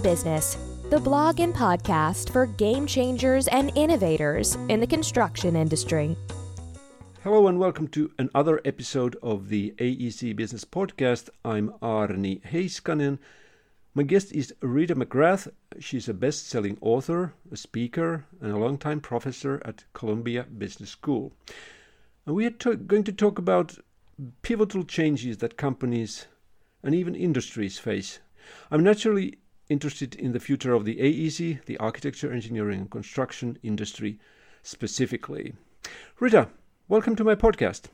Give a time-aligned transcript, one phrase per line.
[0.00, 0.56] Business,
[0.90, 6.16] the blog and podcast for game changers and innovators in the construction industry.
[7.22, 11.28] Hello and welcome to another episode of the AEC Business Podcast.
[11.44, 13.18] I'm Aarni Heiskanen.
[13.94, 15.50] My guest is Rita McGrath.
[15.78, 21.32] She's a best selling author, a speaker, and a long-time professor at Columbia Business School.
[22.24, 23.76] And we are to- going to talk about
[24.42, 26.26] pivotal changes that companies
[26.82, 28.20] and even industries face.
[28.70, 29.38] I'm naturally
[29.70, 34.18] interested in the future of the AEC, the architecture, engineering, and construction industry
[34.62, 35.54] specifically.
[36.18, 36.48] Rita,
[36.88, 37.84] welcome to my podcast.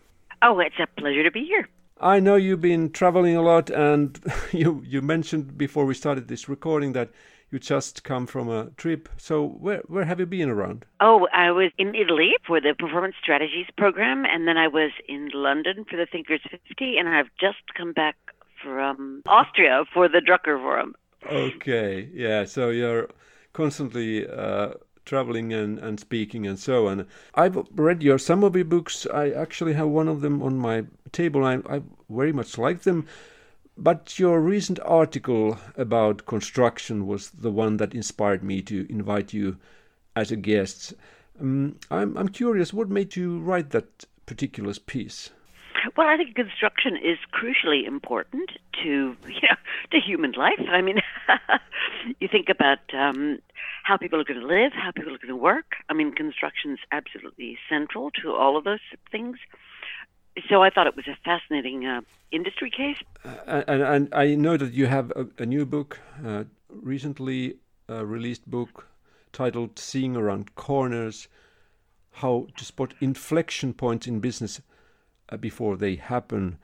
[0.42, 1.68] Oh, it's a pleasure to be here.
[2.00, 4.18] I know you've been traveling a lot, and
[4.52, 7.10] you you mentioned before we started this recording that
[7.50, 9.08] you just come from a trip.
[9.16, 10.84] So where where have you been around?
[11.00, 15.30] Oh, I was in Italy for the Performance Strategies program, and then I was in
[15.32, 18.16] London for the Thinkers 50, and I've just come back
[18.62, 20.94] from Austria for the Drucker Forum.
[21.30, 22.44] Okay, yeah.
[22.44, 23.08] So you're
[23.52, 24.74] constantly uh,
[25.04, 27.06] traveling and, and speaking and so on.
[27.34, 29.06] I've read your some of your books.
[29.12, 31.44] I actually have one of them on my table.
[31.44, 33.06] I, I very much like them.
[33.78, 39.58] But your recent article about construction was the one that inspired me to invite you
[40.14, 40.94] as a guest.
[41.38, 45.30] Um, I'm, I'm curious, what made you write that particular piece?
[45.96, 48.50] Well, I think construction is crucially important
[48.82, 49.56] to you know
[49.92, 50.60] to human life.
[50.70, 51.00] I mean,
[52.20, 53.38] you think about um,
[53.84, 55.76] how people are going to live, how people are going to work.
[55.88, 59.38] I mean, construction is absolutely central to all of those things.
[60.48, 62.98] So I thought it was a fascinating uh, industry case.
[63.24, 67.56] Uh, and, and I know that you have a, a new book, uh, recently
[67.88, 68.88] released book
[69.32, 71.28] titled "Seeing Around Corners:
[72.12, 74.60] How to Spot Inflection Points in Business
[75.40, 76.58] Before They Happen."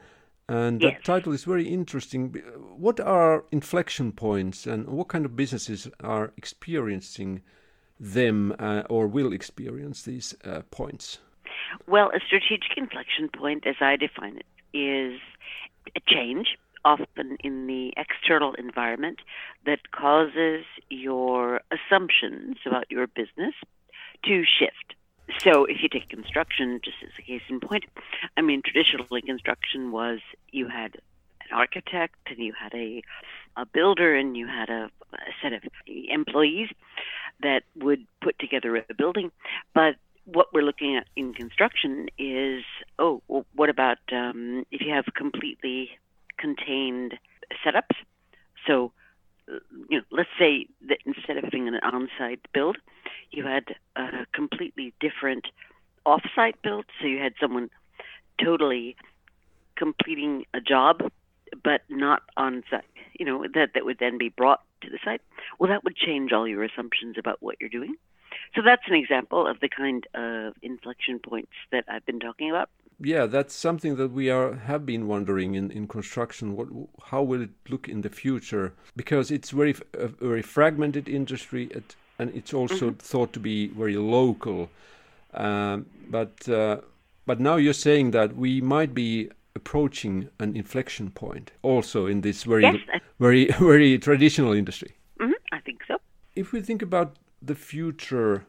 [0.48, 0.94] And Yes.
[0.94, 2.34] that title is very interesting.
[2.76, 7.42] What are inflection points, and what kind of businesses are experiencing
[7.98, 11.20] them uh, or will experience these uh, points?
[11.86, 15.20] Well, a strategic inflection point, as I define it, is
[15.96, 19.20] a change, often in the external environment,
[19.64, 23.54] that causes your assumptions about your business
[24.24, 24.94] to shift.
[25.38, 27.84] So, if you take construction, just as a case in point,
[28.36, 30.96] I mean, traditionally, construction was you had
[31.42, 33.02] an architect and you had a,
[33.56, 36.68] a builder and you had a, a set of employees
[37.42, 39.30] that would put together a building.
[39.74, 42.62] But what we're looking at in construction is
[42.98, 45.90] oh, well, what about um, if you have completely
[46.38, 47.14] contained
[47.64, 47.96] setups?
[48.66, 48.92] So,
[49.48, 52.76] uh, you know, let's say that instead of having an on-site build,
[53.32, 55.46] you had a completely different
[56.06, 56.84] off-site build.
[57.00, 57.70] So you had someone
[58.42, 58.96] totally
[59.76, 61.10] completing a job,
[61.64, 62.84] but not on site.
[63.18, 65.20] You know that that would then be brought to the site.
[65.58, 67.96] Well, that would change all your assumptions about what you're doing.
[68.54, 72.70] So that's an example of the kind of inflection points that I've been talking about.
[73.00, 76.56] Yeah, that's something that we are have been wondering in, in construction.
[76.56, 76.68] What,
[77.04, 78.74] how will it look in the future?
[78.94, 83.96] Because it's very a very fragmented industry, it, and it's also thought to be very
[83.96, 84.70] local.
[85.34, 86.76] Um, but uh,
[87.26, 92.44] but now you're saying that we might be approaching an inflection point also in this
[92.44, 94.92] very Yes, I- very very traditional industry.
[95.20, 95.96] hmm I think so.
[96.34, 98.44] If we think about the future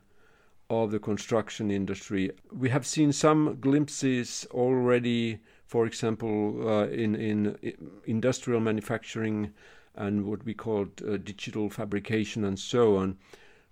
[0.69, 7.57] of the construction industry, we have seen some glimpses already, for example, uh, in, in
[8.05, 9.51] industrial manufacturing
[9.95, 13.17] and what we call uh, digital fabrication and so on.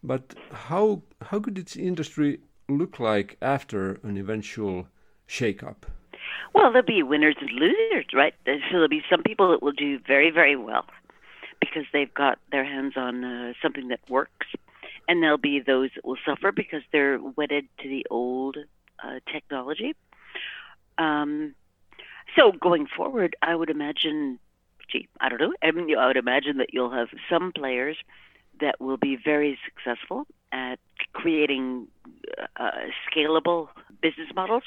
[0.04, 4.88] But how, how could this industry look like after an eventual
[5.28, 5.86] shake-up?
[6.54, 8.34] Well, there'll be winners and losers, right?
[8.46, 10.86] So there'll be some people that will do very, very well
[11.60, 14.48] because they've got their hands on uh, something that works,
[15.08, 18.58] and there'll be those that will suffer because they're wedded to the old
[19.04, 19.96] uh, technology.
[20.98, 21.54] Um,
[22.36, 24.40] so going forward, I would imagine,
[24.92, 25.54] gee, I don't know.
[25.62, 27.98] I mean, I would imagine that you'll have some players
[28.62, 30.80] that will be very successful at
[31.14, 31.88] creating
[32.58, 32.72] uh,
[33.10, 33.68] scalable
[34.02, 34.64] business models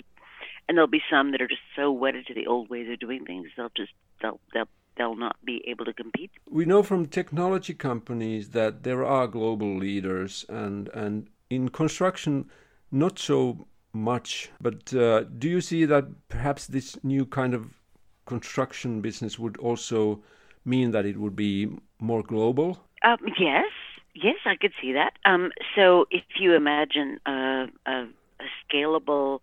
[0.68, 3.24] and there'll be some that are just so wedded to the old ways of doing
[3.24, 6.30] things they'll just they'll they'll they'll not be able to compete.
[6.48, 12.50] We know from technology companies that there are global leaders, and and in construction,
[12.90, 14.50] not so much.
[14.60, 17.80] But uh, do you see that perhaps this new kind of
[18.26, 20.22] construction business would also
[20.64, 21.68] mean that it would be
[22.00, 22.78] more global?
[23.02, 23.66] Um, yes,
[24.14, 25.12] yes, I could see that.
[25.24, 28.06] Um, so if you imagine a, a,
[28.40, 29.40] a scalable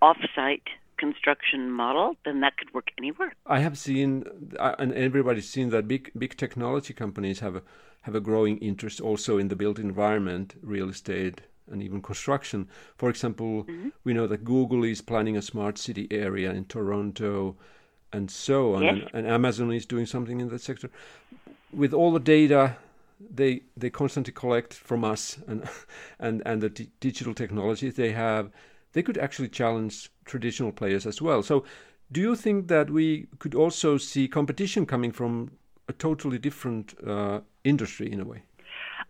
[0.00, 0.68] off-site
[0.98, 3.32] construction model, then that could work anywhere.
[3.46, 4.24] I have seen,
[4.78, 7.62] and everybody's seen that big big technology companies have a
[8.02, 11.40] have a growing interest also in the built environment, real estate,
[11.70, 12.68] and even construction.
[12.96, 13.88] For example, mm-hmm.
[14.04, 17.56] we know that Google is planning a smart city area in Toronto,
[18.12, 18.94] and so on, yes.
[19.12, 20.90] and, and Amazon is doing something in that sector.
[21.72, 22.76] With all the data
[23.30, 25.68] they they constantly collect from us and
[26.18, 28.50] and and the d- digital technologies they have
[28.92, 31.42] they could actually challenge traditional players as well.
[31.42, 31.64] So
[32.10, 35.52] do you think that we could also see competition coming from
[35.88, 38.42] a totally different uh, industry in a way?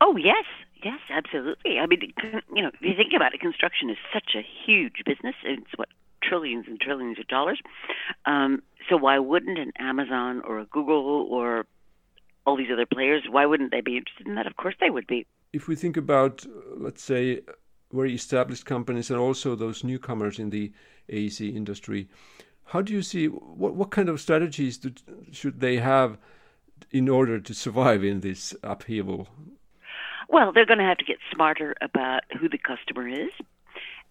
[0.01, 0.45] Oh yes.
[0.85, 1.79] Yes absolutely.
[1.79, 2.13] I mean
[2.55, 5.89] you know if you think about it construction is such a huge business it's what
[6.23, 7.61] trillions and trillions of dollars.
[8.27, 11.67] Um, so why wouldn't an amazon or a google or
[12.47, 14.47] all these other players, why wouldn't they be interested in that?
[14.47, 15.27] Of course they would be.
[15.53, 16.45] If we think about,
[16.77, 17.41] let's say,
[17.93, 20.73] very established companies and also those newcomers in the
[21.11, 22.09] AEC industry,
[22.65, 24.93] how do you see what what kind of strategies do,
[25.31, 26.17] should they have
[26.91, 29.29] in order to survive in this upheaval?
[30.29, 33.31] Well, they're going to have to get smarter about who the customer is,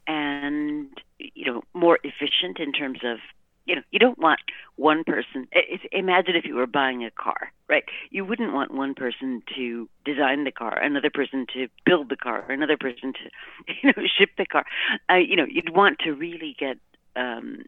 [0.07, 3.17] and you know, more efficient in terms of
[3.65, 4.39] you know, you don't want
[4.75, 5.47] one person.
[5.91, 7.83] Imagine if you were buying a car, right?
[8.09, 12.49] You wouldn't want one person to design the car, another person to build the car,
[12.49, 14.65] another person to, you know, ship the car.
[15.09, 16.77] Uh, you know, you'd want to really get
[17.15, 17.63] um,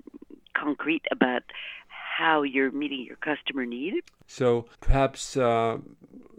[0.55, 1.43] concrete about
[1.87, 3.95] how you're meeting your customer need.
[4.27, 5.77] So perhaps uh,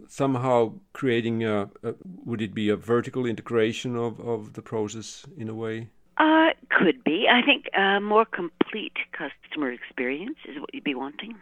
[0.07, 5.49] somehow creating a, a, would it be a vertical integration of, of the process in
[5.49, 5.89] a way?
[6.17, 7.27] Uh, could be.
[7.29, 11.35] I think a more complete customer experience is what you'd be wanting.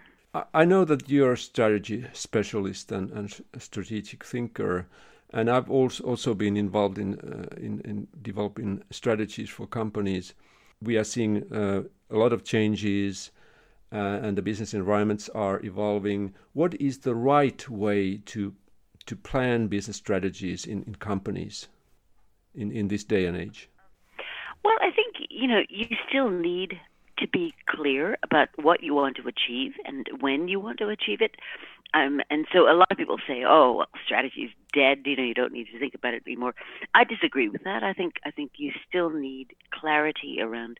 [0.54, 4.88] I know that you're a strategy specialist and, and strategic thinker,
[5.30, 10.34] and I've also also been involved in uh, in, in, developing strategies for companies.
[10.82, 13.30] We are seeing uh, a lot of changes,
[13.92, 16.34] uh, and the business environments are evolving.
[16.54, 18.56] What is the right way to
[19.06, 21.68] to plan business strategies in, in companies
[22.56, 23.70] in, in this day and age?
[24.64, 26.80] Well, I think, you know, you still need
[27.20, 31.22] to be clear about what you want to achieve and when you want to achieve
[31.22, 31.36] it.
[31.94, 35.04] Um, and so a lot of people say, "Oh, well, strategy is dead.
[35.06, 36.56] You know, you don't need to think about it anymore."
[36.96, 37.84] I disagree with that.
[37.84, 40.80] I think I think you still need clarity around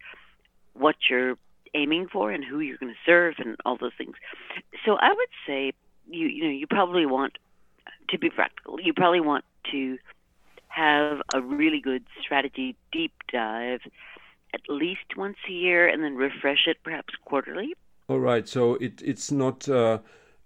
[0.74, 1.38] what you're
[1.76, 4.16] aiming for and who you're going to serve and all those things.
[4.86, 5.74] So I would say
[6.10, 7.38] you you know you probably want
[8.10, 8.82] to be practical.
[8.82, 10.00] You probably want to
[10.74, 13.82] have a really good strategy deep dive
[14.54, 17.74] at least once a year and then refresh it perhaps quarterly.
[18.08, 18.48] All right.
[18.48, 20.00] So it, it's not uh,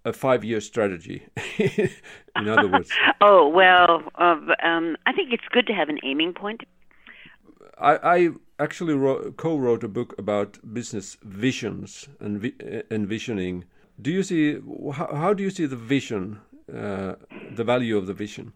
[0.06, 1.25] a five year strategy,
[1.57, 2.89] in other words.
[3.21, 6.62] oh, well, uh, um, I think it's good to have an aiming point.
[7.79, 8.29] I, I
[8.59, 13.65] actually wrote, co-wrote a book about business visions and vi- envisioning.
[14.01, 14.59] Do you see
[14.94, 16.39] how, how do you see the vision,
[16.74, 17.15] uh,
[17.56, 18.53] the value of the vision?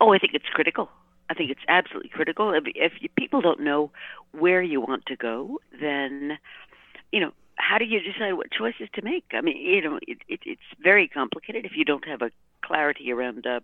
[0.00, 0.88] Oh, I think it's critical.
[1.30, 2.52] I think it's absolutely critical.
[2.52, 3.90] If, if you, people don't know
[4.32, 6.38] where you want to go, then
[7.10, 9.24] you know how do you decide what choices to make?
[9.32, 12.30] I mean, you know, it, it, it's very complicated if you don't have a
[12.64, 13.60] clarity around uh,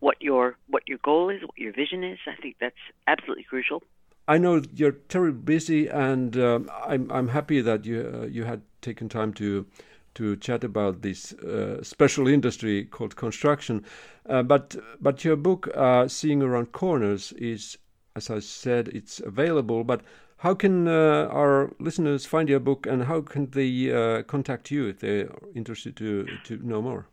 [0.00, 2.18] what your what your goal is, what your vision is.
[2.26, 2.74] I think that's
[3.06, 3.82] absolutely crucial.
[4.26, 8.62] I know you're terribly busy, and um, I'm I'm happy that you uh, you had
[8.80, 9.66] taken time to
[10.14, 13.84] to chat about this uh, special industry called construction.
[14.28, 17.78] Uh, but but your book, uh, Seeing Around Corners, is,
[18.16, 19.84] as I said, it's available.
[19.84, 20.02] But
[20.38, 24.86] how can uh, our listeners find your book, and how can they uh, contact you
[24.86, 27.06] if they're interested to to know more?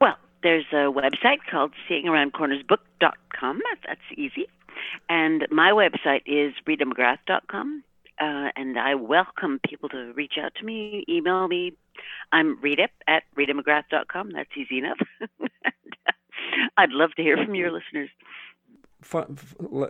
[0.00, 3.60] Well, there's a website called SeeingAroundCornersBook.com.
[3.70, 4.48] That's, that's easy.
[5.08, 7.84] And my website is ritamcgrath.com
[8.20, 11.72] uh, and I welcome people to reach out to me, email me.
[12.32, 14.32] I'm Rita at ritamcgrath.com.
[14.32, 14.98] That's easy enough.
[16.76, 18.10] I'd love to hear from your listeners.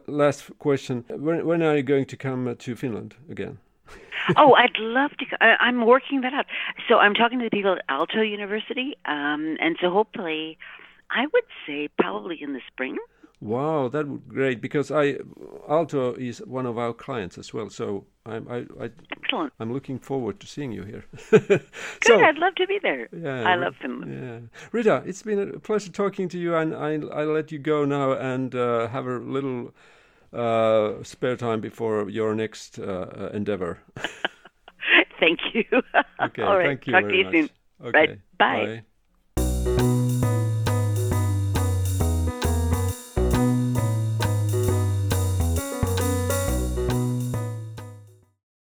[0.07, 3.59] last question: when, when are you going to come to Finland again?
[4.37, 5.25] oh, I'd love to.
[5.41, 6.47] I, am working that out.
[6.89, 10.59] So I'm talking to the people at Aalto University, um, and so hopefully,
[11.11, 12.97] I would say probably in the spring.
[13.40, 15.14] Wow, that would be great because I
[15.68, 17.70] Aalto is one of our clients as well.
[17.70, 19.52] So I'm I, I excellent.
[19.59, 21.04] I'm looking forward to seeing you here.
[21.30, 21.62] Good,
[22.04, 23.09] so, I'd love to be there.
[23.12, 24.12] Yeah, I love Finland.
[24.12, 24.38] Yeah,
[24.73, 28.12] Rita, it's been a pleasure talking to you, and I I'll let you go now
[28.12, 29.73] and uh, have a little
[30.32, 33.78] uh, spare time before your next uh, endeavor.
[35.20, 35.64] thank you.
[36.20, 36.66] Okay, All right.
[36.66, 36.92] thank you.
[36.92, 37.32] Talk to you much.
[37.32, 37.50] soon.
[37.82, 38.20] Okay, right.
[38.38, 38.66] Bye.
[38.66, 38.82] bye.